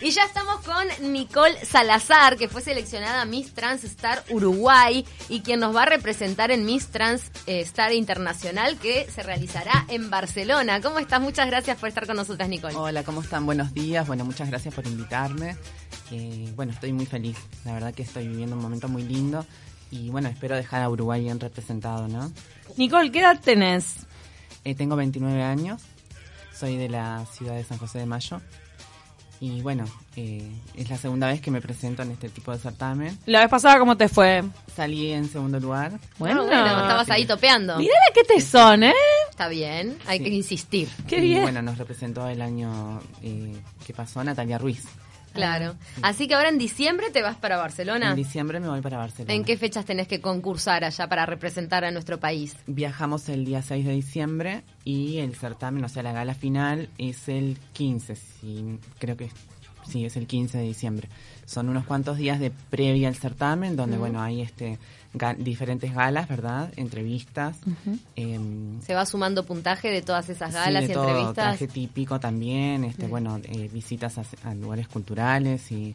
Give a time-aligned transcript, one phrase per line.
[0.00, 5.58] Y ya estamos con Nicole Salazar, que fue seleccionada Miss Trans Star Uruguay y quien
[5.58, 10.80] nos va a representar en Miss Trans Star Internacional que se realizará en Barcelona.
[10.80, 11.20] ¿Cómo estás?
[11.20, 12.76] Muchas gracias por estar con nosotras, Nicole.
[12.76, 13.44] Hola, ¿cómo están?
[13.44, 14.06] Buenos días.
[14.06, 15.56] Bueno, muchas gracias por invitarme.
[16.12, 17.36] Eh, bueno, estoy muy feliz.
[17.64, 19.44] La verdad que estoy viviendo un momento muy lindo
[19.90, 22.30] y bueno, espero dejar a Uruguay bien representado, ¿no?
[22.76, 24.06] Nicole, ¿qué edad tenés?
[24.62, 25.82] Eh, tengo 29 años.
[26.54, 28.40] Soy de la ciudad de San José de Mayo.
[29.40, 29.84] Y bueno,
[30.16, 33.16] eh, es la segunda vez que me presento en este tipo de certamen.
[33.26, 34.42] La vez pasada, ¿cómo te fue?
[34.74, 35.92] Salí en segundo lugar.
[36.18, 37.78] Bueno, bueno, estabas ahí topeando.
[37.78, 38.92] Mira qué te son, ¿eh?
[39.30, 40.24] Está bien, hay Sí.
[40.24, 40.88] que insistir.
[41.06, 41.42] Qué y bien.
[41.42, 43.54] bueno, nos representó el año eh,
[43.86, 44.82] que pasó Natalia Ruiz.
[45.32, 45.76] Claro.
[46.02, 48.10] Así que ahora en diciembre te vas para Barcelona.
[48.10, 49.34] En diciembre me voy para Barcelona.
[49.34, 52.56] ¿En qué fechas tenés que concursar allá para representar a nuestro país?
[52.66, 57.28] Viajamos el día 6 de diciembre y el certamen, o sea, la gala final es
[57.28, 59.30] el 15, sí, creo que
[59.88, 61.08] sí, es el 15 de diciembre.
[61.46, 64.78] Son unos cuantos días de previa al certamen donde, bueno, hay este
[65.14, 66.70] ga- diferentes galas, ¿verdad?
[66.76, 67.56] Entrevistas.
[68.16, 71.34] em, Se va sumando puntaje de todas esas sí, galas de y todo, entrevistas.
[71.34, 75.74] traje típico también, este, bueno, eh, visitas a, a lugares culturales y...
[75.76, 75.94] y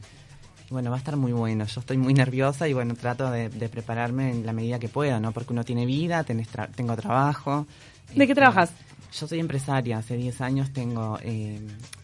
[0.71, 1.65] Bueno, va a estar muy bueno.
[1.65, 5.19] Yo estoy muy nerviosa y bueno, trato de, de prepararme en la medida que pueda,
[5.19, 5.31] ¿no?
[5.31, 7.67] Porque uno tiene vida, tenés tra- tengo trabajo.
[8.09, 8.71] ¿De qué Este, trabajas?
[9.19, 9.99] Yo soy empresaria.
[9.99, 11.59] Hace 10 años tengo eh,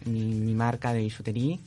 [0.05, 1.58] mi, mi marca de billutería.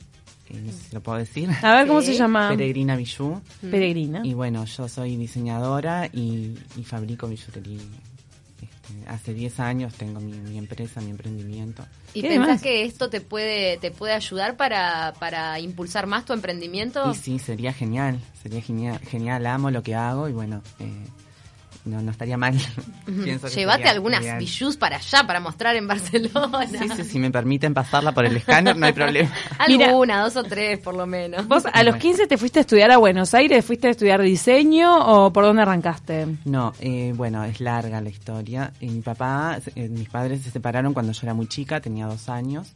[0.49, 1.49] Eh, no sé si lo puedo decir.
[1.61, 2.07] A ver, ¿cómo Sí.
[2.07, 2.49] se llama?
[2.49, 3.41] Peregrina Bijou.
[3.61, 4.21] Peregrina.
[4.23, 7.79] Y bueno, yo soy diseñadora y, y fabrico billutería.
[8.61, 11.83] Este, hace 10 años tengo mi, mi empresa, mi emprendimiento.
[12.13, 16.33] ¿Y ¿Qué pensás que esto te puede te puede ayudar para, para impulsar más tu
[16.33, 17.11] emprendimiento?
[17.11, 21.05] Y sí, sería genial, sería genial, genial, amo lo que hago y bueno, eh,
[21.85, 22.53] no, no estaría mal.
[23.23, 24.39] Pienso que Llévate algunas ideal.
[24.39, 26.65] bijus para allá, para mostrar en Barcelona.
[26.67, 29.31] Sí, sí, si me permiten pasarla por el escáner, no hay problema.
[29.67, 29.87] Mira.
[29.89, 31.47] Alguna, dos o tres por lo menos.
[31.47, 33.65] ¿Vos a los 15 te fuiste a estudiar a Buenos Aires?
[33.65, 36.27] ¿Fuiste a estudiar diseño o por dónde arrancaste?
[36.45, 38.71] No, eh, bueno, es larga la historia.
[38.79, 42.29] Y mi papá, eh, mis padres se separaron cuando yo era muy chica, tenía dos
[42.29, 42.67] años.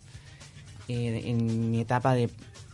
[0.89, 2.29] Eh, en mi etapa de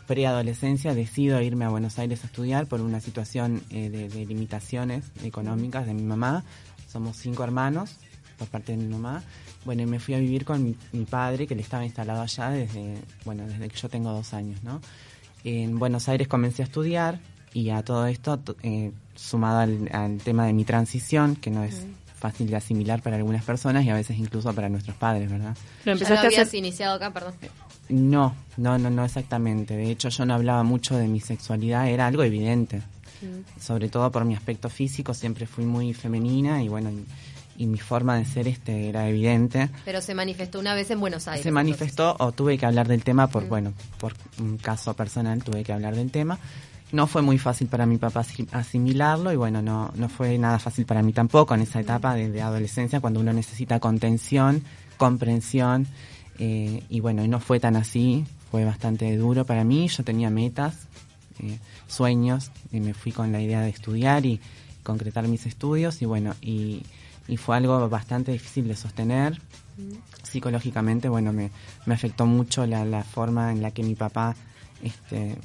[0.07, 5.05] preadolescencia decido irme a Buenos Aires a estudiar por una situación eh, de, de limitaciones
[5.23, 6.43] económicas de mi mamá.
[6.91, 7.95] Somos cinco hermanos
[8.37, 9.23] por parte de mi mamá.
[9.65, 12.49] Bueno, y me fui a vivir con mi, mi padre, que le estaba instalado allá
[12.49, 14.81] desde, bueno, desde que yo tengo dos años, ¿no?
[15.43, 17.19] En Buenos Aires comencé a estudiar
[17.53, 21.85] y a todo esto, eh, sumado al, al tema de mi transición, que no es
[22.17, 25.55] fácil de asimilar para algunas personas y a veces incluso para nuestros padres, ¿verdad?
[25.85, 26.59] Lo ¿Ya empezaste lo a habías hacer.
[26.59, 27.33] iniciado acá, perdón.
[27.89, 29.75] No, no, no, no exactamente.
[29.75, 32.81] De hecho, yo no hablaba mucho de mi sexualidad, era algo evidente.
[33.59, 37.77] Sobre todo por mi aspecto físico, siempre fui muy femenina y bueno, y, y mi
[37.77, 39.69] forma de ser este era evidente.
[39.85, 41.43] Pero se manifestó una vez en Buenos Aires.
[41.43, 45.63] Se manifestó o tuve que hablar del tema por, bueno, por un caso personal tuve
[45.63, 46.37] que hablar del tema.
[46.91, 50.59] No fue muy fácil para mi papá asi- asimilarlo y bueno, no, no fue nada
[50.59, 54.63] fácil para mí tampoco en esa etapa de, de adolescencia cuando uno necesita contención,
[54.97, 55.87] comprensión
[56.39, 60.87] eh, y bueno, no fue tan así, fue bastante duro para mí, yo tenía metas,
[61.39, 61.57] eh,
[61.87, 64.39] sueños y me fui con la idea de estudiar y
[64.83, 66.83] concretar mis estudios y bueno, y,
[67.27, 69.41] y fue algo bastante difícil de sostener.
[70.23, 71.49] Psicológicamente, bueno, me,
[71.85, 74.35] me afectó mucho la, la forma en la que mi papá
[74.83, 75.35] este,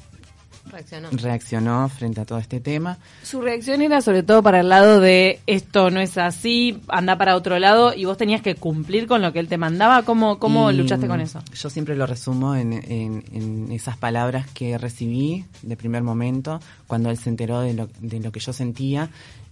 [0.71, 1.09] Reaccionó.
[1.11, 2.97] reaccionó frente a todo este tema.
[3.23, 7.35] Su reacción era sobre todo para el lado de esto no es así, anda para
[7.35, 10.03] otro lado y vos tenías que cumplir con lo que él te mandaba.
[10.03, 11.41] ¿Cómo, cómo Y, luchaste con eso?
[11.53, 17.09] Yo siempre lo resumo en, en- en esas palabras que recibí de primer momento, cuando
[17.09, 19.09] él se enteró de lo, de lo que yo sentía.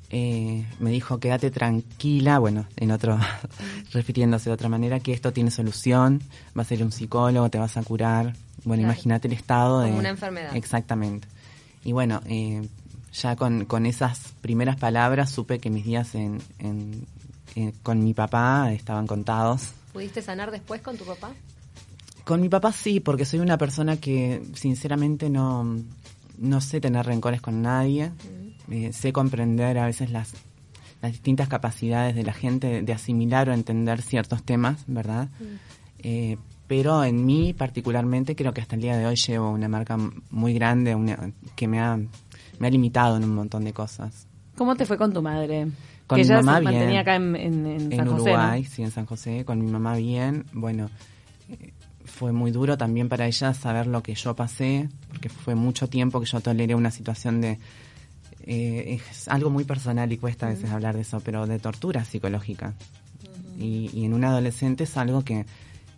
[0.09, 3.17] Eh, me dijo, quédate tranquila, bueno, en otro,
[3.93, 6.21] refiriéndose de otra manera, que esto tiene solución,
[6.53, 8.33] vas a ir a un psicólogo, te vas a curar.
[8.63, 8.93] Bueno, Claro.
[8.93, 9.87] imagínate el estado de...
[9.87, 10.55] Como una enfermedad.
[10.55, 11.27] Exactamente.
[11.83, 12.67] Y bueno, eh,
[13.13, 17.05] ya con, con esas primeras palabras supe que mis días en, en-
[17.55, 19.71] en- con mi papá estaban contados.
[19.93, 21.31] ¿Pudiste sanar después con tu papá?
[22.25, 25.77] Con mi papá sí, porque soy una persona que sinceramente no,
[26.37, 28.11] no sé tener rencores con nadie.
[28.69, 30.33] Eh, sé comprender a veces las,
[31.01, 35.29] las distintas capacidades de la gente de, de asimilar o entender ciertos temas, ¿verdad?
[35.99, 36.37] Eh,
[36.67, 39.97] pero en mí particularmente creo que hasta el día de hoy llevo una marca
[40.31, 41.97] muy grande una- que me ha,
[42.59, 44.27] me ha limitado en un montón de cosas.
[44.57, 45.67] ¿Cómo te fue con tu madre?
[46.07, 46.99] Con que mi ella mamá se mantenía bien.
[46.99, 48.69] acá en, en- en en José, Uruguay, ¿no?
[48.69, 50.45] sí, en San José, con mi mamá bien.
[50.51, 50.89] Bueno,
[51.49, 51.71] eh,
[52.05, 56.19] fue muy duro también para ella saber lo que yo pasé, porque fue mucho tiempo
[56.19, 57.59] que yo toleré una situación de...
[58.47, 62.03] eh, es algo muy personal y cuesta a veces hablar de eso, pero de tortura
[62.05, 62.73] psicológica.
[63.59, 65.45] y, y en un adolescente es algo que,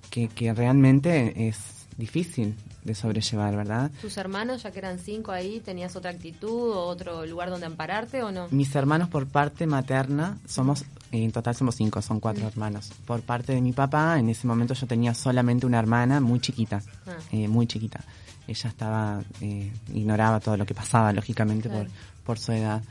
[0.10, 1.57] que, que realmente es
[1.98, 2.56] difícil
[2.86, 3.92] de sobrellevar, ¿verdad?
[4.01, 8.24] ¿Tus hermanos, ya que eran cinco ahí, tenías otra actitud o otro lugar donde ampararte
[8.24, 8.48] o no?
[8.51, 12.92] Mis hermanos por parte materna, somos, en total somos cinco, son cuatro hermanos.
[13.06, 16.81] Por parte de mi papá, en ese momento yo tenía solamente una hermana muy chiquita,
[17.06, 17.12] Ah.
[17.34, 18.00] eh, muy chiquita.
[18.48, 21.84] Ella estaba, eh, ignoraba todo lo que pasaba, lógicamente, Claro.
[21.84, 21.92] por,
[22.29, 22.83] por su edad.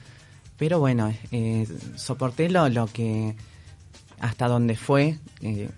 [0.56, 1.64] Pero bueno, eh,
[1.94, 3.37] soporté lo, lo que,
[4.19, 5.70] hasta donde fue, eh,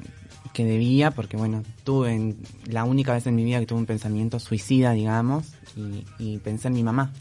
[0.54, 3.84] que debía, porque bueno, tuve en- la única vez en mi vida que tuve un
[3.84, 5.44] pensamiento suicida, digamos,
[5.76, 7.12] y, y pensé en mi mamá.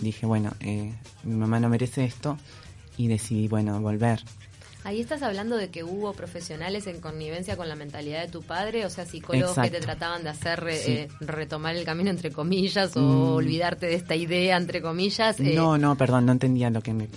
[0.00, 0.94] Dije, bueno, eh,
[1.24, 2.38] mi mamá no merece esto
[2.96, 4.22] y decidí, bueno, volver.
[4.86, 8.86] Ahí estás hablando de que hubo profesionales en connivencia con la mentalidad de tu padre,
[8.86, 10.92] o sea, psicólogos que te trataban de hacer eh, Sí.
[10.92, 13.32] eh, retomar el camino entre comillas o Mm.
[13.34, 15.40] olvidarte de esta idea entre comillas.
[15.40, 17.08] eh, No, no, perdón, no entendía lo que me...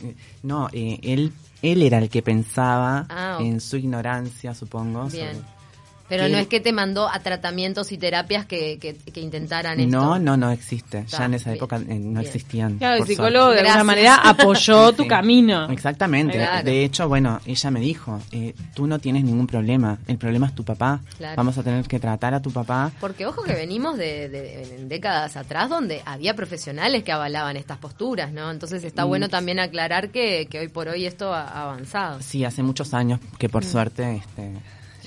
[0.42, 1.32] No, eh, él,
[1.62, 5.06] él era el que pensaba Ah, en su ignorancia, supongo.
[5.10, 5.34] Bien.
[5.36, 5.60] sobre-
[6.10, 9.80] Pero que- no es que te mandó a tratamientos y terapias que, que, que intentaran
[9.80, 9.96] esto.
[9.96, 11.00] No, no, no existe.
[11.00, 12.18] Está, ya en esa bien, época eh, no bien.
[12.18, 12.78] existían.
[12.80, 13.64] Claro, el psicólogo suerte.
[13.64, 14.10] de alguna Gracias.
[14.16, 15.08] manera apoyó tu Sí.
[15.08, 15.70] camino.
[15.70, 16.38] Exactamente.
[16.38, 16.66] Claro.
[16.66, 20.56] De hecho, bueno, ella me dijo, eh, tú no tienes ningún problema, el problema es
[20.56, 21.00] tu papá.
[21.18, 21.36] Claro.
[21.38, 22.92] Vamos a tener que tratar a tu papá.
[23.00, 27.78] Porque ojo que venimos de, de- en décadas atrás donde había profesionales que avalaban estas
[27.78, 28.50] posturas, ¿no?
[28.52, 29.08] Entonces está Mm.
[29.10, 32.22] bueno también aclarar que, que hoy por hoy esto ha avanzado.
[32.22, 34.58] Sí, hace muchos años que por suerte este, Mm.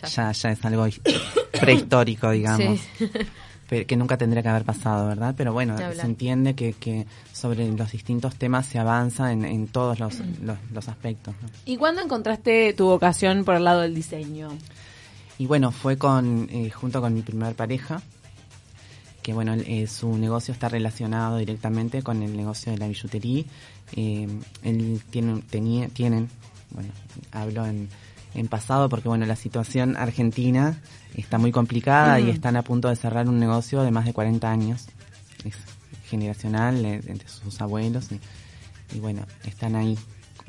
[0.02, 0.08] Ya.
[0.08, 0.32] ya.
[0.32, 0.86] Ya, es algo
[1.60, 2.80] prehistórico, digamos.
[2.98, 3.10] Sí.
[3.68, 5.34] Pero que nunca tendría que haber pasado, ¿verdad?
[5.34, 9.98] Pero bueno, se entiende que, que sobre los distintos temas se avanza en, en todos
[9.98, 10.44] los, Mm.
[10.44, 11.34] los, los aspectos.
[11.40, 11.48] ¿no?
[11.64, 14.50] ¿Y cuándo encontraste tu vocación por el lado del diseño?
[15.38, 18.02] Y bueno, fue con eh, junto con mi primer pareja,
[19.22, 23.44] que bueno, eh, su negocio está relacionado directamente con el negocio de la billutería.
[23.96, 24.28] Eh,
[24.64, 26.28] él tiene, tenía, tienen,
[26.70, 26.90] bueno,
[27.30, 27.88] hablo en,
[28.34, 30.80] en pasado porque bueno, la situación argentina
[31.14, 34.50] está muy complicada y están a punto de cerrar un negocio de más de 40
[34.50, 34.86] años.
[35.44, 35.56] Es
[36.08, 38.08] generacional, eh, entre sus abuelos.
[38.12, 38.20] Y,
[38.96, 39.98] y bueno, están ahí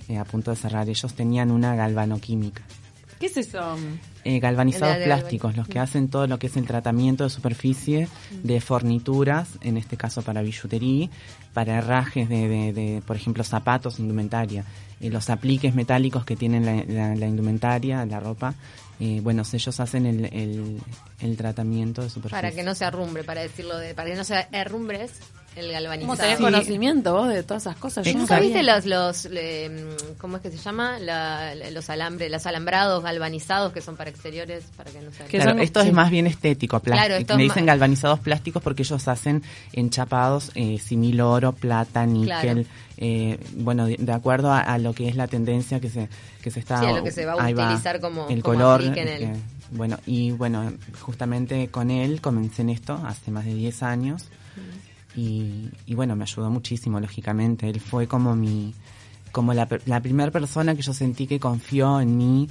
[0.07, 0.89] eh, a punto de cerrar.
[0.89, 2.63] Ellos tenían una galvanoquímica.
[3.19, 3.77] ¿Qué es eso?
[4.25, 8.08] Eh, galvanizados de- plásticos, los que hacen todo lo que es el tratamiento de superficie
[8.44, 11.10] de fornituras, en este caso para billutería,
[11.54, 14.64] para herrajes de, de- de, por ejemplo, zapatos, indumentaria.
[15.02, 18.54] Eh, los apliques metálicos que tienen la, la- la indumentaria, la ropa,
[19.00, 20.78] eh, bueno, ellos hacen el, el,
[21.20, 22.42] el tratamiento de superficie.
[22.42, 25.12] Para que no se arrumbre, para decirlo de, para que no se herrumbres
[25.55, 26.07] el galvanizado.
[26.07, 26.44] ¿Cómo tenés Sí.
[26.44, 28.05] conocimiento vos de todas esas cosas?
[28.05, 30.97] Yo no ¿Nunca viste los, los le- mm, cómo es que se llama?
[31.00, 35.51] La- los alambres, los alambrados galvanizados que son para exteriores, para que no se Claro,
[35.51, 35.88] son- esto sí.
[35.89, 37.05] es más bien estético, plástico.
[37.07, 41.51] Claro, esto es Me más- dicen galvanizados plásticos porque ellos hacen enchapados eh, simil oro,
[41.51, 42.63] plata, níquel, Claro.
[42.97, 46.09] eh, bueno, de, de acuerdo a, a lo que es la tendencia que se
[46.41, 48.57] que se está Sí, a lo que se va a ahí utilizar como- el como
[48.57, 49.33] color aplique en el- eh,
[49.71, 50.71] bueno y bueno
[51.01, 54.25] justamente con él comencé en esto hace más de 10 años
[55.15, 58.74] y, y bueno me ayudó muchísimo lógicamente él fue como mi
[59.31, 62.50] como la, la primera persona que yo sentí que confió en mí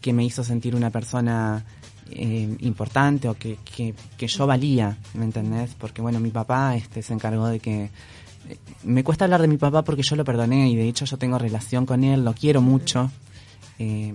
[0.00, 1.64] que me hizo sentir una persona
[2.10, 5.74] eh, importante o que, que, que yo valía, ¿me entendés?
[5.76, 7.90] Porque bueno, mi papá este se encargó de que...
[8.48, 11.16] eh, Me cuesta hablar de mi papá porque yo lo perdoné y de hecho yo
[11.16, 13.10] tengo relación con él, lo quiero mucho
[13.80, 14.14] eh,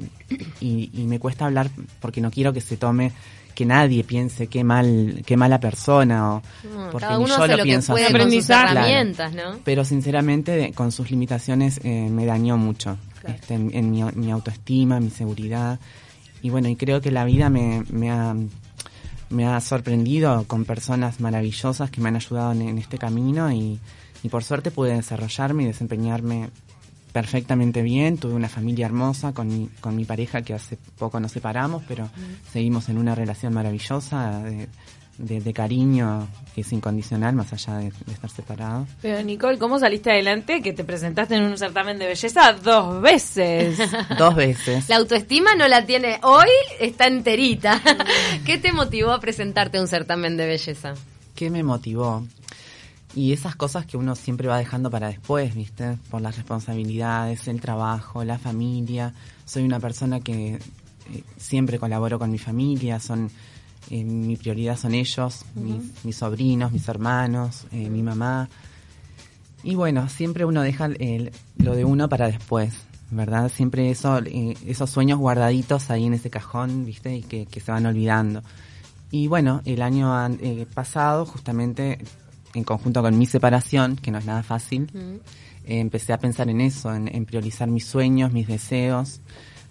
[0.62, 3.12] y, y me cuesta hablar porque no quiero que se tome
[3.54, 6.42] que nadie piense qué mal qué mala persona o
[6.74, 8.14] No, porque cada ni yo hace lo lo que pienso puede así.
[8.14, 9.60] con sus herramientas, ¿no?
[9.64, 13.36] Pero sinceramente, de- con sus limitaciones, eh, me dañó mucho Claro.
[13.36, 15.80] este, en, en mi, mi autoestima, mi seguridad.
[16.42, 18.36] Y bueno, y creo que la vida me, me, ha,
[19.30, 23.80] me ha sorprendido con personas maravillosas que me han ayudado en, en este camino y,
[24.24, 26.50] y por suerte pude desarrollarme y desempeñarme
[27.12, 28.18] perfectamente bien.
[28.18, 32.10] Tuve una familia hermosa con mi, con mi pareja que hace poco nos separamos, pero
[32.52, 34.68] seguimos en una relación maravillosa de,
[35.18, 38.88] de- de cariño que es incondicional más allá de, de estar separados.
[39.02, 43.78] Pero Nicole, ¿cómo saliste adelante que te presentaste en un certamen de belleza dos veces?
[44.18, 44.90] Dos veces.
[44.90, 46.50] La autoestima no la tiene hoy,
[46.80, 47.82] está enterita.
[48.46, 50.94] ¿Qué te motivó a presentarte a un certamen de belleza?
[51.36, 52.26] ¿Qué me motivó?
[53.14, 55.98] Y esas cosas que uno siempre va dejando para después, ¿viste?
[56.10, 59.14] Por las responsabilidades, el trabajo, la familia.
[59.46, 63.30] Soy una persona que eh, siempre colaboro con mi familia, son
[63.90, 68.48] eh, mi prioridad son ellos, mis, mis sobrinos, mis hermanos, eh, mi mamá.
[69.64, 72.74] Y bueno, siempre uno deja el- lo de uno para después,
[73.10, 73.52] ¿verdad?
[73.54, 77.16] Siempre eso, eh, esos sueños guardaditos ahí en ese cajón, ¿viste?
[77.18, 78.42] Y que, que se van olvidando.
[79.12, 80.10] Y bueno, el año
[80.74, 82.00] pasado, justamente
[82.56, 84.90] en conjunto con mi separación, que no es nada fácil,
[85.66, 89.22] eh, empecé a pensar en eso, en, en priorizar mis sueños, mis deseos,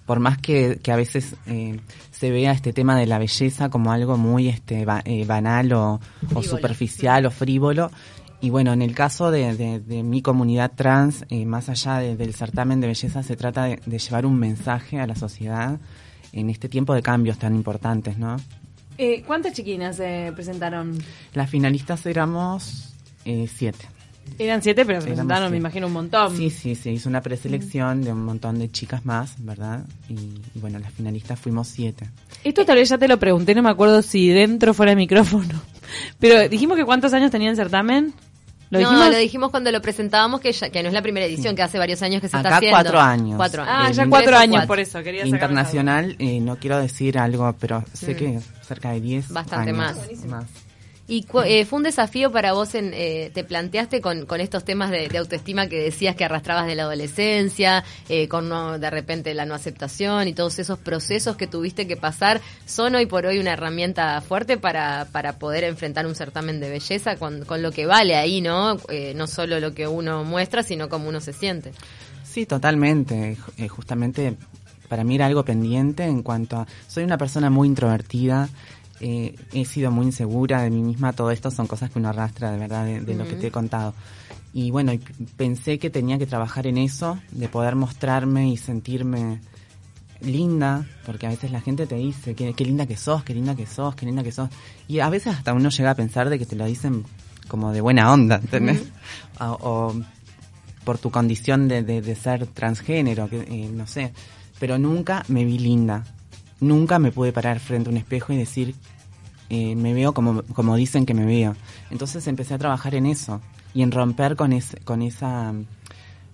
[0.06, 1.78] por más que, que a veces eh,
[2.10, 6.00] se vea este tema de la belleza como algo muy este ba- eh, banal o,
[6.34, 7.90] o superficial o frívolo,
[8.42, 12.16] y bueno, en el caso de, de- de mi comunidad trans, eh, más allá de-
[12.16, 15.78] del certamen de belleza, se trata de, de llevar un mensaje a la sociedad
[16.32, 18.36] en este tiempo de cambios tan importantes, ¿no?
[19.02, 20.98] Eh, ¿Cuántas chiquinas se presentaron?
[21.32, 22.92] Las finalistas éramos
[23.24, 23.86] eh, siete.
[24.38, 26.36] Eran siete, pero Éramos presentaron, me imagino, un montón.
[26.36, 29.86] Sí, sí, se hizo una preselección de un montón de chicas más, ¿verdad?
[30.10, 30.16] Y,
[30.54, 32.10] y bueno, las finalistas fuimos siete.
[32.44, 35.62] Esto tal vez ya te lo pregunté, no me acuerdo si dentro fuera de micrófono.
[36.18, 38.12] Pero dijimos que cuántos años tenía el certamen.
[38.70, 39.10] ¿Lo no, dijimos?
[39.10, 41.76] lo dijimos cuando lo presentábamos, que, ya, que no es la primera edición, que hace
[41.78, 42.76] varios años que se está Acá haciendo.
[42.76, 43.36] cuatro años.
[43.36, 43.74] Cuatro años.
[43.76, 44.68] Ah, Eh, ya tres cuatro años, cuatro.
[44.68, 45.02] por eso.
[45.02, 48.16] Quería Internacional, eh, no quiero decir algo, pero sé Mm.
[48.16, 50.24] que cerca de 10 Bastante años más.
[50.26, 50.44] más.
[51.10, 55.10] Y eh, fue un desafío para vos, en, eh, te planteaste con, estos temas de,
[55.18, 59.54] autoestima que decías que arrastrabas de la adolescencia, eh, con no, de repente la no
[59.54, 64.20] aceptación y todos esos procesos que tuviste que pasar, ¿son hoy por hoy una herramienta
[64.20, 68.40] fuerte para, para poder enfrentar un certamen de belleza con, con lo que vale ahí,
[68.40, 68.78] ¿no?
[68.88, 71.72] Eh, no solo lo que uno muestra, sino cómo uno se siente.
[72.22, 73.36] Sí, totalmente.
[73.56, 74.36] Eh, justamente
[74.88, 76.66] para mí era algo pendiente en cuanto a...
[76.86, 78.48] Soy una persona muy introvertida,
[79.00, 82.50] eh, he sido muy insegura de mí misma, todo esto son cosas que uno arrastra
[82.52, 83.94] de verdad de, de lo que te he contado.
[84.52, 84.92] Y bueno,
[85.36, 89.40] pensé que tenía que trabajar en eso, de poder mostrarme y sentirme
[90.20, 93.54] linda, porque a veces la gente te dice qué, qué linda que sos, qué linda
[93.54, 94.50] que sos, qué linda que sos.
[94.88, 97.04] Y a veces hasta uno llega a pensar de que te lo dicen
[97.48, 98.82] como de buena onda, ¿entendés?
[99.40, 100.00] o, o
[100.84, 104.12] por tu condición de, de, de ser transgénero, que, eh, no sé.
[104.58, 106.04] Pero nunca me vi linda.
[106.60, 108.74] Nunca me pude parar frente a un espejo y decir,
[109.48, 111.56] eh, me veo como, como dicen que me veo.
[111.90, 113.40] Entonces empecé a trabajar en eso
[113.74, 115.52] y en romper con, ese, con, esa,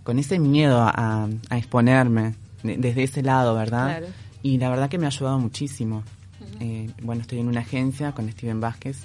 [0.03, 3.99] con ese miedo a, a exponerme de- desde ese lado, ¿verdad?
[3.99, 4.07] Claro.
[4.43, 6.03] Y la verdad que me ha ayudado muchísimo.
[6.61, 8.99] Eh, bueno, estoy en una agencia con Steven Vázquez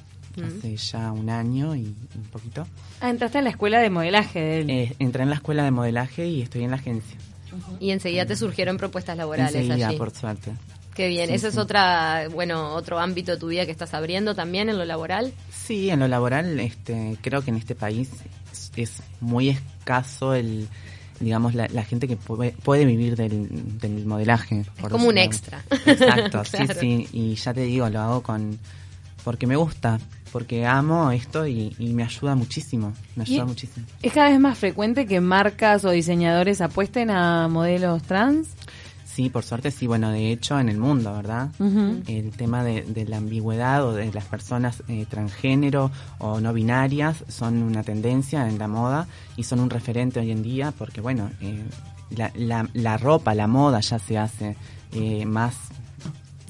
[0.45, 2.65] hace ya un año y un poquito.
[3.01, 4.69] Ah, entraste a la escuela de modelaje de él.
[4.69, 7.17] Eh, entré en la escuela de modelaje y estoy en la agencia.
[7.81, 9.97] Y enseguida te surgieron propuestas laborales Enseguida, allí.
[9.97, 10.51] por suerte.
[10.93, 14.35] Qué bien, Sí, ese es otra, bueno, otro ámbito de tu vida que estás abriendo
[14.35, 15.33] también en lo laboral.
[15.51, 18.09] Sí, en lo laboral, este, creo que en este país
[18.51, 20.67] es, es muy escaso el,
[21.21, 24.61] digamos, la, la gente que puede, puede vivir del, del modelaje.
[24.61, 25.63] Es como un extra.
[25.85, 26.73] Exacto, Claro.
[26.73, 27.07] sí, sí.
[27.13, 28.59] Y ya te digo, lo hago con,
[29.23, 29.99] porque me gusta,
[30.31, 33.85] porque amo esto y, y me ayuda muchísimo, me ayuda muchísimo.
[34.01, 38.49] ¿Es cada vez más frecuente que marcas o diseñadores apuesten a modelos trans?
[39.13, 41.49] Sí, por suerte sí, bueno, de hecho en el mundo, ¿verdad?
[42.07, 47.23] El tema de, de la ambigüedad o de las personas eh, transgénero o no binarias
[47.27, 51.29] son una tendencia en la moda y son un referente hoy en día porque, bueno,
[51.41, 51.61] eh,
[52.11, 54.55] la, la, la ropa, la moda ya se hace
[54.93, 55.55] eh, más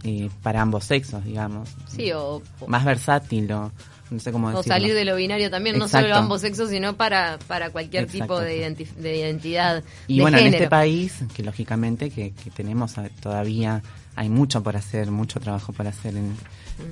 [0.04, 1.70] eh, para ambos sexos, digamos.
[1.88, 3.72] Sí, o- Más versátil o
[4.12, 4.74] no sé cómo o decirlo.
[4.74, 8.24] salir de lo binario también, no solo ambos sexos, sino para, para cualquier Exacto.
[8.26, 9.84] tipo de, identi- de identidad.
[10.08, 13.82] Y de bueno, en este país, que lógicamente que, que tenemos todavía,
[14.16, 16.36] hay mucho por hacer, mucho trabajo por hacer en,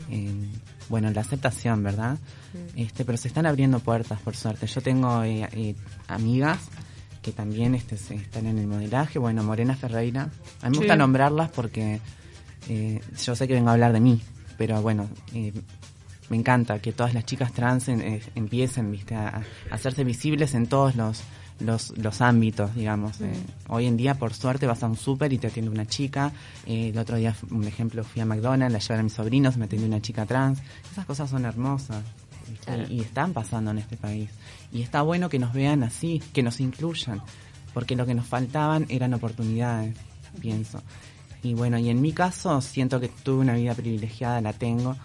[0.10, 0.50] en,
[0.88, 2.18] bueno, en la aceptación, ¿verdad?
[2.76, 4.66] Este, pero se están abriendo puertas, por suerte.
[4.68, 5.76] Yo tengo eh, eh,
[6.08, 6.60] amigas
[7.22, 10.30] que también este, se- están en el modelaje, bueno, Morena Ferreira.
[10.62, 10.78] A mí me Sí.
[10.80, 12.00] gusta nombrarlas porque
[12.70, 14.22] eh, yo sé que vengo a hablar de mí,
[14.58, 15.52] pero bueno, eh,
[16.30, 19.16] me encanta que todas las chicas trans en- eh, empiecen ¿viste?
[19.16, 19.44] A, a
[19.76, 21.22] hacerse visibles en todos los,
[21.60, 23.20] los, los ámbitos, digamos.
[23.22, 23.34] Eh,
[23.68, 26.32] hoy en día, por suerte, vas a un súper y te atiende una chica.
[26.66, 29.66] Eh, el otro día, un ejemplo, fui a McDonald's, la llevé a mis sobrinos, me
[29.66, 30.60] atendió una chica trans.
[30.92, 32.04] Esas cosas son hermosas.
[32.90, 34.30] Y, y están pasando en este país.
[34.72, 37.22] Y está bueno que nos vean así, que nos incluyan.
[37.74, 39.96] Porque lo que nos faltaban eran oportunidades,
[40.42, 40.82] pienso.
[41.44, 44.98] Y bueno, y en mi caso siento que tuve una vida privilegiada, la tengo,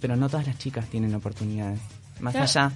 [0.00, 1.80] pero no todas las chicas tienen oportunidades.
[2.20, 2.44] Más Claro.
[2.48, 2.72] allá,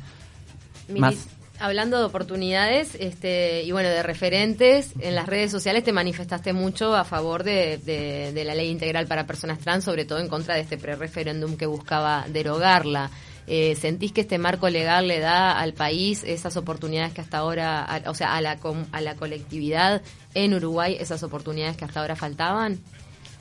[0.98, 1.26] más-
[1.58, 6.94] Hablando de oportunidades este, y bueno, de referentes, en las redes sociales te manifestaste mucho
[6.94, 10.54] a favor de, de- de la ley integral para personas trans, sobre todo en contra
[10.54, 13.08] de este pre-referéndum que buscaba derogarla.
[13.46, 17.84] Eh, ¿Sentís que este marco legal le da al país esas oportunidades que hasta ahora,
[17.84, 20.02] a- o sea, a la, com- a la colectividad
[20.34, 22.78] en Uruguay, esas oportunidades que hasta ahora faltaban?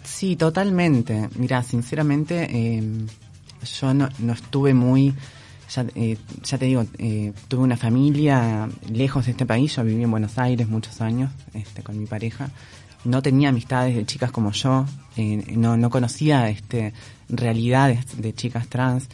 [0.05, 1.27] sí, totalmente.
[1.35, 2.81] Mira, sinceramente, eh,
[3.65, 5.13] yo no, estuve muy,
[5.73, 10.03] ya, eh, ya te digo, eh, tuve una familia lejos de este país, yo viví
[10.03, 12.49] en Buenos Aires muchos años este, con mi pareja.
[13.03, 14.85] No tenía amistades de chicas como yo,
[15.17, 16.93] eh, no, no conocía este,
[17.29, 19.07] realidades de chicas trans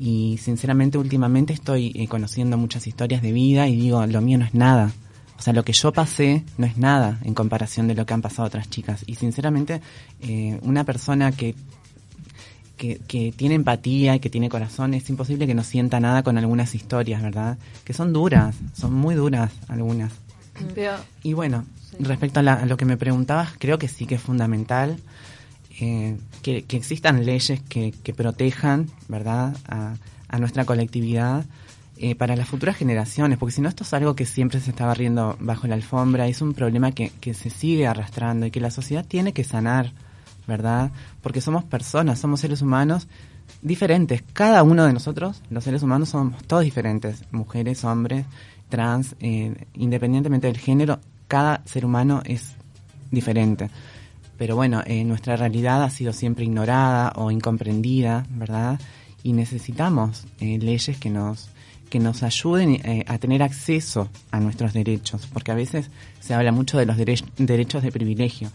[0.00, 4.46] y sinceramente últimamente estoy eh, conociendo muchas historias de vida y digo, lo mío no
[4.46, 4.92] es nada.
[5.38, 8.22] O sea, lo que yo pasé no es nada en comparación de lo que han
[8.22, 9.04] pasado otras chicas.
[9.06, 9.82] Y sinceramente,
[10.22, 11.54] eh, una persona que,
[12.80, 16.38] que, que tiene empatía y que tiene corazón, es imposible que no sienta nada con
[16.38, 17.58] algunas historias, ¿verdad?
[17.84, 20.12] Que son duras, son muy duras algunas.
[20.74, 21.64] Pero, Y bueno,
[22.00, 24.96] respecto a, la- a lo que me preguntabas, creo que sí que es fundamental
[25.80, 29.94] eh, que, que existan leyes que, que protejan, ¿verdad?, a,
[30.28, 31.44] a nuestra colectividad
[31.98, 34.86] eh, para las futuras generaciones, porque si no esto es algo que siempre se está
[34.86, 38.70] barriendo bajo la alfombra, es un problema que, que se sigue arrastrando y que la
[38.70, 39.92] sociedad tiene que sanar,
[40.46, 40.90] ¿verdad?
[41.22, 43.08] Porque somos personas, somos seres humanos
[43.62, 44.22] diferentes.
[44.32, 48.26] Cada uno de nosotros, los seres humanos, somos todos diferentes, mujeres, hombres,
[48.68, 52.54] trans, eh, independientemente del género, cada ser humano es
[53.10, 53.70] diferente.
[54.38, 58.80] Pero bueno, eh, nuestra realidad ha sido siempre ignorada o incomprendida, ¿verdad?
[59.22, 61.50] Y necesitamos eh, leyes que nos
[61.90, 66.52] que nos ayuden eh, a tener acceso a nuestros derechos, porque a veces se habla
[66.52, 68.48] mucho de los derech- derechos de privilegio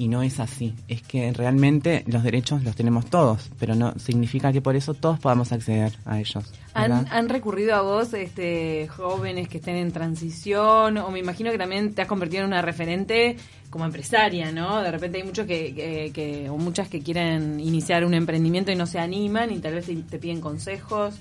[0.00, 0.74] y no es así.
[0.88, 5.18] Es que realmente los derechos los tenemos todos, pero no significa que por eso todos
[5.20, 6.50] podamos acceder a ellos.
[6.72, 10.96] ¿Han, han recurrido a vos este, jóvenes que estén en transición?
[10.98, 13.36] O me imagino que también te has convertido en una referente
[13.68, 14.80] como empresaria, ¿no?
[14.80, 18.76] De repente hay muchos que, que, que- o muchas que quieren iniciar un emprendimiento y
[18.76, 21.14] no se animan y tal vez te, te piden consejos.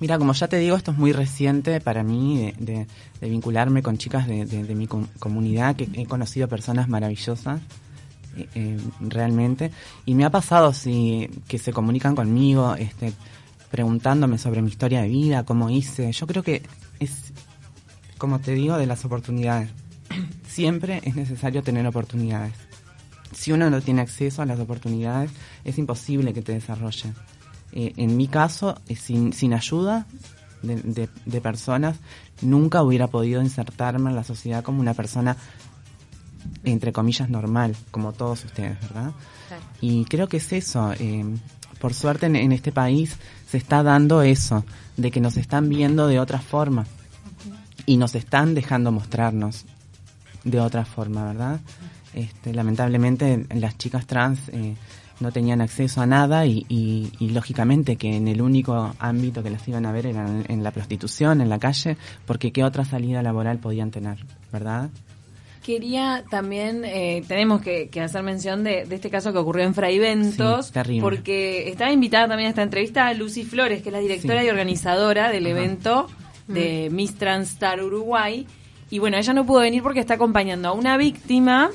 [0.00, 2.86] Mira, como ya te digo, esto es muy reciente para mí de, de-
[3.20, 7.60] de vincularme con chicas de, de- de mi com- comunidad, que he conocido personas maravillosas,
[8.36, 9.70] eh, eh, realmente.
[10.06, 13.12] Y me ha pasado sí, que se comunican conmigo, este,
[13.70, 16.10] preguntándome sobre mi historia de vida, cómo hice.
[16.12, 16.62] Yo creo que
[17.00, 17.32] es,
[18.18, 19.70] como te digo, de las oportunidades.
[20.46, 22.54] Siempre es necesario tener oportunidades.
[23.32, 25.30] Si uno no tiene acceso a las oportunidades,
[25.64, 27.12] es imposible que te desarrolle.
[27.72, 30.06] Eh, en mi caso, sin, sin ayuda
[30.62, 31.98] de personas,
[32.40, 35.36] nunca hubiera podido insertarme en la sociedad como una persona,
[36.64, 39.12] entre comillas, normal, como todos ustedes, ¿verdad?
[39.48, 39.62] Claro.
[39.80, 40.92] Y creo que es eso.
[40.98, 41.24] eh,
[41.80, 43.16] por suerte en, en este país
[43.48, 44.64] se está dando eso,
[44.96, 46.86] de que nos están viendo de otra forma
[47.86, 49.64] y nos están dejando mostrarnos
[50.44, 51.60] de otra forma, ¿verdad?
[52.14, 54.76] Este, lamentablemente las chicas trans eh,
[55.20, 59.50] no tenían acceso a nada y, y- y lógicamente que en el único ámbito que
[59.50, 62.84] las iban a ver era en, en la prostitución, en la calle, porque qué otra
[62.84, 64.90] salida laboral podían tener, ¿verdad?
[65.64, 69.72] Quería también, eh, tenemos que, que hacer mención de, de este caso que ocurrió en
[69.74, 74.00] Fraiventos, Sí, porque estaba invitada también a esta entrevista a Lucy Flores, que es la
[74.00, 74.46] directora Sí.
[74.46, 75.56] y organizadora del Ajá.
[75.58, 76.06] evento
[76.48, 78.46] de Miss Trans Star Uruguay.
[78.90, 81.70] Y bueno, ella no pudo venir porque está acompañando a una víctima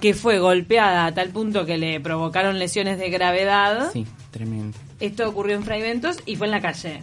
[0.00, 3.90] que fue golpeada a tal punto que le provocaron lesiones de gravedad.
[3.92, 4.76] Sí, tremendo.
[4.98, 7.02] Esto ocurrió en Fraiventos y fue en la calle.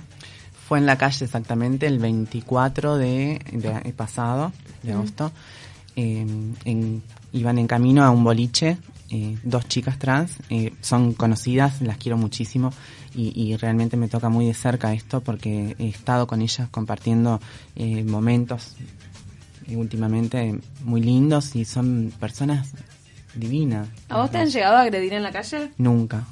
[0.67, 4.51] Fue en la calle exactamente el 24 de, de- pasado,
[4.83, 5.31] de agosto.
[5.97, 6.25] Eh,
[6.65, 7.01] en-
[7.33, 8.77] iban en camino a un boliche,
[9.09, 12.71] eh, dos chicas trans, eh, son conocidas, las quiero muchísimo
[13.15, 17.39] y, y realmente me toca muy de cerca esto porque he estado con ellas compartiendo
[17.75, 18.75] eh, momentos
[19.67, 22.73] eh, últimamente muy lindos y son personas
[23.35, 23.87] divinas.
[24.09, 25.71] ¿A vos te han llegado a agredir en la calle?
[25.77, 26.25] Nunca.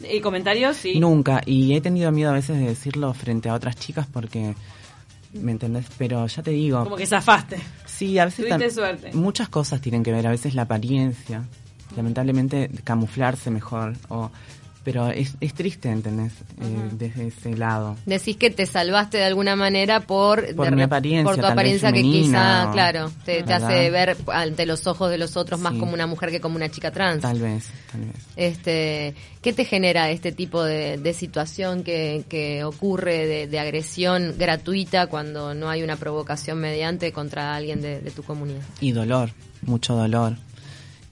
[0.00, 0.76] ¿Y comentarios?
[0.76, 1.00] Sí.
[1.00, 4.54] Nunca, y he tenido miedo a veces de decirlo frente a otras chicas porque,
[5.32, 5.86] ¿me entendés?
[5.98, 7.58] Pero ya te digo, Como que zafaste.
[7.98, 9.10] Sí, a veces tuviste suerte.
[9.12, 11.42] muchas cosas tienen que ver, a veces la apariencia,
[11.96, 14.30] lamentablemente camuflarse mejor, o
[14.84, 16.32] pero es, es triste, ¿entendés?
[16.60, 17.96] Eh, desde ese lado.
[18.06, 21.92] Decís que te salvaste de alguna manera por, Por de mi apariencia, por tu apariencia
[21.92, 25.74] que femenina, quizá, o- claro, te, hace ver ante los ojos de los otros más
[25.74, 25.78] Sí.
[25.80, 27.20] como una mujer que como una chica trans.
[27.22, 28.14] Tal vez, tal vez.
[28.36, 34.34] Este, ¿Qué te genera este tipo de, de situación que, que ocurre de, de agresión
[34.38, 38.62] gratuita cuando no hay una provocación mediante contra alguien de, de tu comunidad?
[38.80, 39.30] Y dolor,
[39.62, 40.36] mucho dolor.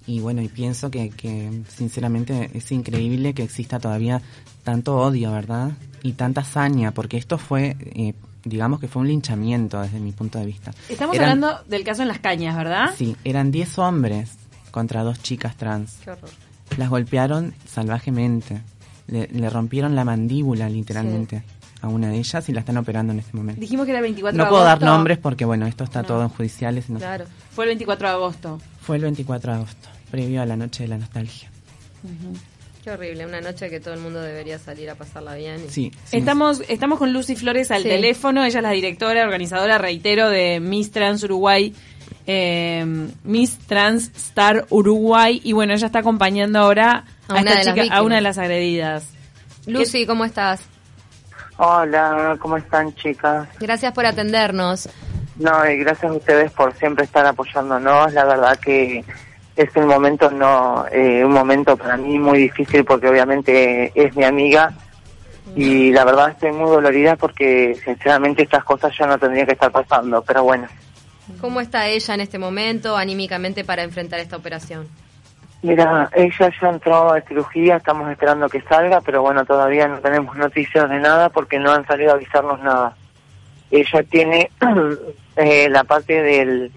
[0.07, 4.23] Y bueno, y pienso que, que sinceramente es increíble que exista todavía
[4.62, 5.73] tanto odio, ¿verdad?
[6.03, 8.14] Y tanta hazaña, porque esto fue, eh,
[8.45, 10.73] digamos que fue un linchamiento desde mi punto de vista.
[10.88, 12.90] Estamos Eran- hablando del caso en Las Cañas, ¿verdad?
[12.97, 14.33] Sí, eran 10 hombres
[14.71, 15.99] contra dos chicas trans.
[16.05, 16.31] Qué horror.
[16.77, 18.61] Las golpearon salvajemente.
[19.09, 21.42] Le, le rompieron la mandíbula, literalmente,
[21.81, 23.61] a una de ellas y la están operando en este momento.
[23.61, 24.87] Dijimos que era el 24 No de puedo dar agosto.
[24.92, 26.09] nombres porque, bueno, esto está No.
[26.09, 26.90] todo en judiciales.
[26.90, 27.05] no sé.
[27.05, 27.25] Claro.
[27.53, 28.61] Fue el 24 de agosto.
[28.81, 31.50] Fue el 24 de agosto, previo a la noche de la nostalgia.
[32.83, 35.57] Qué horrible, una noche que todo el mundo debería salir a pasarla bien.
[35.66, 36.16] y- Sí, sí.
[36.16, 37.88] Estamos, estamos con Lucy Flores al Sí.
[37.90, 38.42] teléfono.
[38.42, 41.74] Ella es la directora, organizadora, reitero, de Miss Trans Uruguay.
[42.29, 42.85] eh,
[43.24, 45.40] Miss Trans Star Uruguay.
[45.44, 48.14] Y bueno, ella está acompañando ahora A a, una esta de las chica, a una
[48.16, 49.05] de las agredidas.
[49.66, 50.61] Lucy, ¿cómo estás?
[51.59, 53.46] Hola, ¿cómo están chicas?
[53.61, 54.88] Gracias por atendernos.
[55.37, 58.12] No, y gracias a ustedes por siempre estar apoyándonos.
[58.14, 59.05] La verdad que
[59.57, 64.25] es un momento no eh, un momento para mí muy difícil porque obviamente es mi
[64.25, 64.73] amiga
[65.55, 69.71] y la verdad estoy muy dolorida porque sinceramente estas cosas ya no tendrían que estar
[69.71, 70.66] pasando, pero bueno.
[71.40, 74.87] ¿Cómo está ella en este momento anímicamente para enfrentar esta operación?
[75.62, 80.37] Mira, ella ya entró a cirugía, estamos esperando que salga, pero bueno, todavía no tenemos
[80.37, 82.95] noticias de nada porque no han salido a avisarnos nada.
[83.71, 84.51] Ella tiene
[85.37, 86.71] eh, la parte del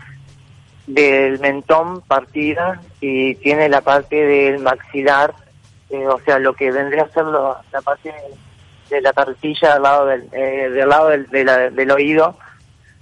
[0.89, 5.35] del mentón partida y tiene la parte del maxilar,
[5.89, 8.11] eh, o sea, lo que vendría a ser la parte
[8.89, 12.35] de la carretilla al lado del, eh, del lado del, del oído,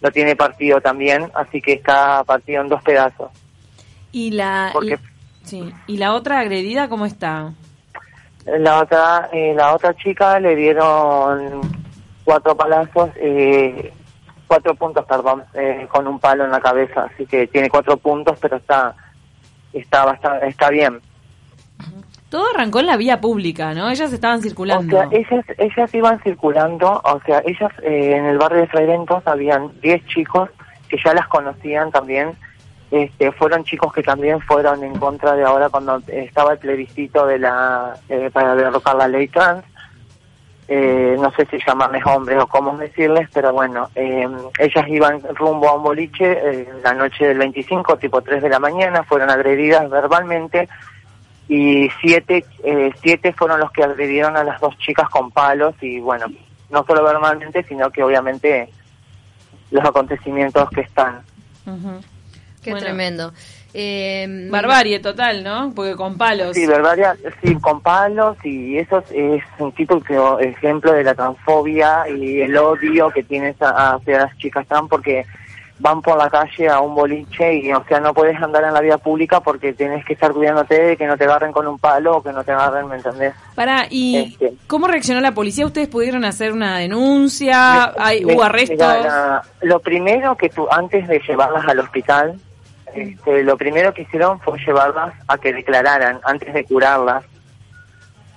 [0.01, 3.31] lo tiene partido también, así que está partido en dos pedazos.
[4.11, 4.95] Y la, y,
[5.47, 7.53] sí, ¿y la otra agredida cómo está?
[8.45, 11.61] La otra, eh, la otra chica le dieron
[12.25, 13.93] cuatro palazos, eh,
[14.47, 18.37] cuatro puntos, perdón, eh, con un palo en la cabeza, así que tiene cuatro puntos,
[18.41, 18.95] pero está
[19.73, 21.01] está bastante, está bien.
[22.29, 23.89] Todo arrancó en la vía pública, ¿no?
[23.89, 24.97] Ellas estaban circulando.
[24.97, 29.25] O sea, ellas, ellas iban circulando, o sea, ellas eh, en el barrio de Frairentos
[29.25, 30.49] habían diez chicos
[30.89, 32.33] que ya las conocían también.
[32.91, 37.39] Este, fueron chicos que también fueron en contra de ahora cuando estaba el plebiscito de
[37.39, 39.65] la eh, para derrocar la ley trans
[40.69, 44.27] eh, no sé si llamarles hombres o cómo decirles, pero bueno, eh,
[44.59, 48.59] ellas iban rumbo a un boliche eh, la noche del 25, tipo 3 de la
[48.59, 50.67] mañana, fueron agredidas verbalmente
[51.47, 55.99] y siete, eh, siete fueron los que agredieron a las dos chicas con palos y
[56.01, 56.25] bueno,
[56.69, 58.69] no solo verbalmente, sino que obviamente
[59.71, 61.21] los acontecimientos que están.
[62.61, 63.33] Qué tremendo.
[63.73, 65.71] Eh, barbarie total, ¿no?
[65.75, 66.55] Porque con palos.
[66.55, 67.05] Sí, barbarie,
[67.43, 72.57] sí, con palos y eso es un tipo de ejemplo de la transfobia y el
[72.57, 75.25] odio que tienes hacia las chicas trans porque
[75.79, 78.81] van por la calle a un boliche y, o sea, no puedes andar en la
[78.81, 82.17] vía pública porque tienes que estar cuidándote de que no te agarren con un palo
[82.17, 83.35] o que no te agarren, ¿me entendés?
[83.53, 84.53] Para, ¿y este.
[84.65, 85.65] cómo reaccionó la policía?
[85.65, 87.93] ¿Ustedes pudieron hacer una denuncia?
[87.97, 89.05] ¿Hay, ¿Hubo arrestos?
[89.61, 92.39] lo primero que tú, antes de llevarlas al hospital,
[93.01, 97.23] este, lo primero que hicieron fue llevarlas a que declararan antes de curarlas.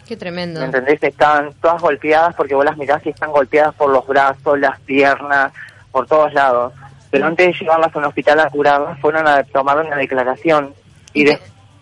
[0.07, 0.61] Qué tremendo.
[0.61, 1.03] ¿Me entendés?
[1.03, 5.53] Estaban todas golpeadas porque vos las mirás y están golpeadas por los brazos, las piernas,
[5.93, 6.73] por todos lados.
[7.11, 10.75] Pero antes de llevarlas a un hospital a curarlas, fueron a tomar una declaración.
[11.15, 11.25] y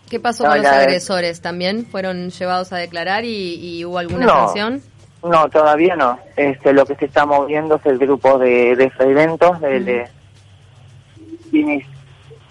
[0.09, 1.41] ¿Qué pasó con los agresores?
[1.41, 4.81] ¿También fueron llevados a declarar y, hubo alguna sanción?
[5.23, 6.17] No, todavía no.
[6.35, 10.09] Este, lo que se está moviendo es el grupo de, de eventos, de, de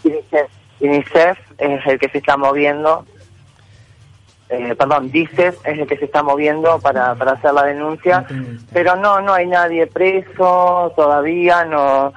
[0.04, 3.04] UNICEF, es el que se está moviendo,
[4.48, 8.24] eh, perdón, DICEF es el que se está moviendo para, para hacer la denuncia,
[8.72, 12.12] pero no, no hay nadie preso todavía, no,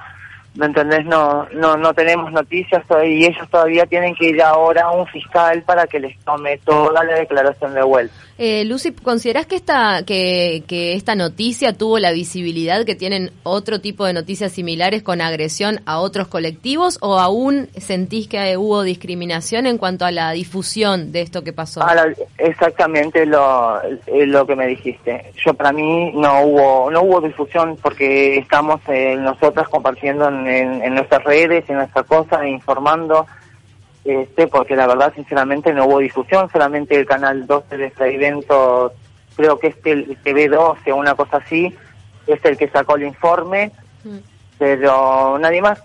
[0.54, 1.04] ¿me entendés?
[1.06, 5.62] No, no, no tenemos noticias y ellos todavía tienen que ir ahora a un fiscal
[5.62, 8.14] para que les tome toda la declaración de vuelta.
[8.38, 13.80] Eh, Lucy, ¿considerás que esta, que, que esta noticia tuvo la visibilidad que tienen otro
[13.80, 19.66] tipo de noticias similares con agresión a otros colectivos o aún sentís que hubo discriminación
[19.66, 21.82] en cuanto a la difusión de esto que pasó?
[22.38, 25.32] exactamente lo, eh, lo que me dijiste.
[25.44, 30.94] Yo para mí no hubo, no hubo difusión porque estamos eh, nosotras compartiendo en en,
[30.94, 33.26] nuestras redes, en nuestra cosa, informando,
[34.04, 38.92] este, porque la verdad, sinceramente, no hubo difusión, solamente el canal 12 de este evento,
[39.36, 41.74] creo que es el TV12 o una cosa así,
[42.26, 43.72] es el que sacó el informe,
[44.04, 44.18] mm.
[44.58, 45.82] pero nadie más.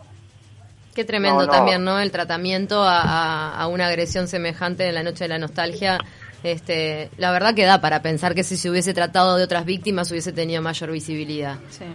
[0.96, 2.00] Qué tremendo también, ¿no?
[2.00, 6.00] El tratamiento a, a, una agresión semejante en la noche de la nostalgia.
[6.44, 10.12] Este, la verdad que da para pensar que si se hubiese tratado de otras víctimas
[10.12, 11.58] hubiese tenido mayor visibilidad.
[11.70, 11.86] Sí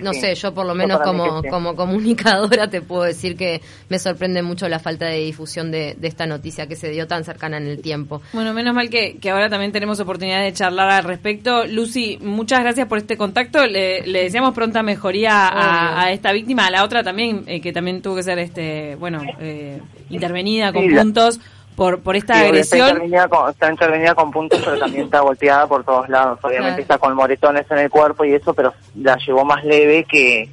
[0.00, 4.42] no sé, yo por lo menos como, como comunicadora te puedo decir que me sorprende
[4.42, 7.80] mucho la falta de difusión de, esta noticia que se dio tan cercana en el
[7.80, 8.22] tiempo.
[8.32, 11.66] Bueno, menos mal que, ahora también tenemos oportunidad de charlar al respecto.
[11.66, 13.66] Lucy, muchas gracias por este contacto.
[13.66, 18.16] Le, deseamos pronta mejoría a, esta víctima, a la otra también, eh, que también tuvo
[18.16, 19.80] que ser, este bueno, eh,
[20.10, 21.40] intervenida con puntos
[21.78, 22.88] por, por esta agresión.
[22.88, 26.40] Está intervenida, con, puntos, pero también está golpeada por todos lados.
[26.42, 30.48] Obviamente está con moretones en el cuerpo y eso, pero la llevó más leve que,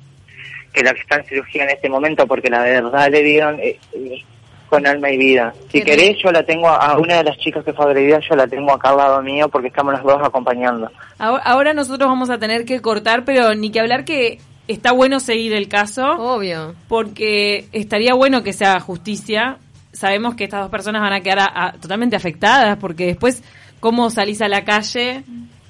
[0.72, 3.80] que la que está en cirugía en este momento, porque la verdad le dieron eh,
[3.94, 4.24] eh,
[4.70, 5.52] con alma y vida.
[5.72, 8.46] Si querés, yo la tengo a una de las chicas que fue agredida, yo la
[8.46, 10.92] tengo acá al lado mío porque estamos las dos acompañando.
[11.18, 15.56] Ahora nosotros vamos a tener que cortar, pero ni que hablar que está bueno seguir
[15.56, 16.06] el caso.
[16.06, 16.76] Obvio.
[16.88, 19.58] Porque estaría bueno que se haga justicia
[19.96, 23.44] sabemos que estas dos personas van a quedar totalmente afectadas porque después
[23.80, 25.24] cómo salís a la calle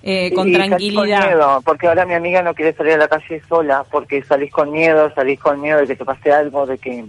[0.04, 1.22] eh, con tranquilidad.
[1.22, 4.52] Con miedo, porque ahora mi amiga no quiere salir a la calle sola, porque salís
[4.52, 7.06] con miedo, salís con miedo de que te pase algo, de que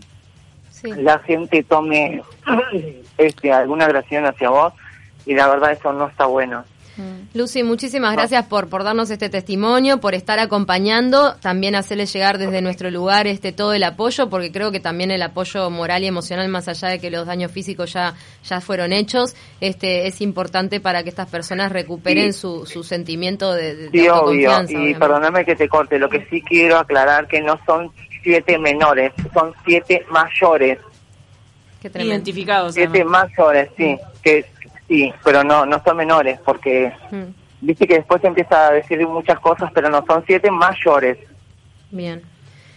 [0.70, 0.90] Sí.
[0.92, 2.22] la gente tome
[3.18, 4.72] este alguna agresión hacia vos,
[5.24, 6.64] y la verdad eso no está bueno.
[7.34, 12.62] Lucy, muchísimas gracias por, por darnos este testimonio, por estar acompañando, también hacerle llegar desde
[12.62, 16.48] nuestro lugar este todo el apoyo, porque creo que también el apoyo moral y emocional,
[16.48, 21.02] más allá de que los daños físicos ya, ya fueron hechos, este es importante para
[21.02, 22.40] que estas personas recuperen Sí.
[22.40, 24.98] su, su sentimiento de, de- Sí, obvio, y obviamente.
[24.98, 27.90] perdóname que te corte, lo que sí quiero aclarar que no son
[28.22, 30.78] siete menores, son siete mayores,
[31.80, 31.90] Qué.
[32.02, 32.74] Identificados.
[32.74, 33.28] siete además.
[33.36, 34.44] mayores, sí, que
[34.88, 39.06] sí, pero no no son menores, porque Mm, viste que después se empieza a decir
[39.06, 41.18] muchas cosas, pero no, son siete mayores.
[41.90, 42.22] Bien.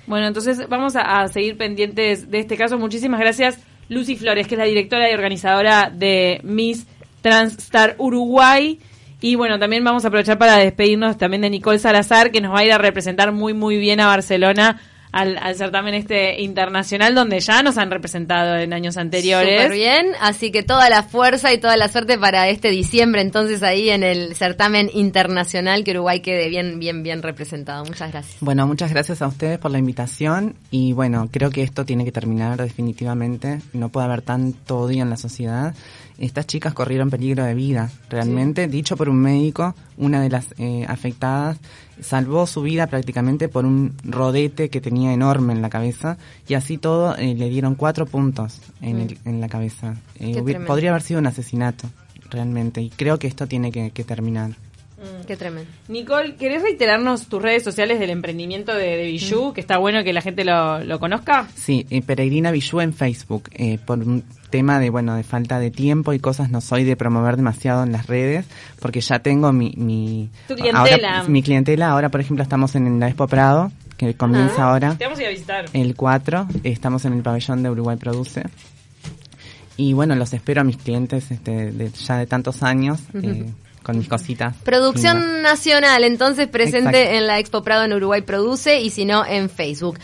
[0.07, 2.77] Bueno, entonces vamos a, a seguir pendientes de este caso.
[2.77, 6.87] Muchísimas gracias, Lucy Flores, que es la directora y organizadora de Miss
[7.21, 8.79] Transstar Uruguay.
[9.21, 12.59] Y bueno, también vamos a aprovechar para despedirnos también de Nicole Salazar, que nos va
[12.59, 14.79] a ir a representar muy, muy bien a Barcelona
[15.11, 19.63] al, al certamen este internacional, donde ya nos han representado en años anteriores.
[19.63, 23.63] Súper bien, así que toda la fuerza y toda la suerte para este diciembre, entonces
[23.63, 27.85] ahí en el certamen internacional que Uruguay quede bien, bien, bien representado.
[27.85, 28.37] Muchas gracias.
[28.41, 32.11] Bueno, muchas gracias a ustedes por la invitación y bueno, creo que esto tiene que
[32.11, 33.59] terminar definitivamente.
[33.73, 35.73] No puede haber tanto odio en la sociedad.
[36.19, 38.67] Estas chicas corrieron peligro de vida, realmente.
[38.67, 41.57] Dicho por un médico, una de las eh, afectadas
[42.01, 46.77] salvó su vida prácticamente por un rodete que tenía enorme en la cabeza y así
[46.77, 49.95] todo eh, le dieron cuatro puntos en, el- en la cabeza.
[50.19, 51.89] Eh, podría haber sido un asesinato,
[52.29, 54.51] realmente, y creo que esto tiene que- que terminar.
[55.25, 55.69] Qué tremendo.
[55.87, 59.53] Nicole, ¿querés reiterarnos tus redes sociales del emprendimiento de, de Bijou?
[59.53, 61.47] Que está bueno que la gente lo, lo conozca.
[61.55, 63.43] Sí, eh, Peregrina Bijú en Facebook.
[63.53, 66.95] eh, por un tema de, bueno, de falta de tiempo y cosas, no soy de
[66.95, 68.45] promover demasiado en las redes,
[68.79, 69.73] porque ya tengo mi...
[69.77, 71.09] mi Tu clientela.
[71.17, 71.89] ahora- mi clientela.
[71.91, 75.21] Ahora, por ejemplo, estamos en la Expo Prado, que comienza Ah, ahora Te vamos a
[75.23, 75.65] ir a visitar.
[75.73, 76.47] el 4.
[76.63, 78.43] Estamos en el pabellón de Uruguay Produce.
[79.77, 83.45] Y bueno, los espero a mis clientes este, de, ya de tantos años, eh,
[83.83, 84.55] con mis cositas.
[84.63, 85.41] Producción lindas.
[85.43, 87.17] nacional, entonces presente Exacto.
[87.17, 89.99] en la Expo Prado en Uruguay Produce y si no en Facebook.